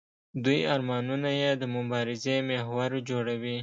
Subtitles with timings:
[0.43, 3.57] دوی ارمانونه یې د مبارزې محور جوړوي.